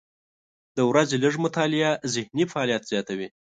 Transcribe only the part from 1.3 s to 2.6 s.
مطالعه ذهني